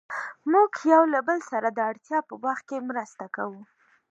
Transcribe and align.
موږ 0.51 0.71
يو 0.93 1.03
له 1.13 1.19
بل 1.27 1.39
سره 1.51 1.67
د 1.71 1.79
اړتیا 1.89 2.19
په 2.29 2.33
وخت 2.45 2.63
کې 2.69 2.85
مرسته 2.89 3.25
کوو. 3.35 3.61